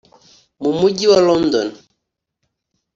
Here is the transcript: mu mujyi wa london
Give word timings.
mu 0.61 0.71
mujyi 0.79 1.05
wa 1.11 1.19
london 1.27 1.67